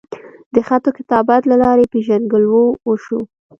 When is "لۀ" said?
1.49-1.55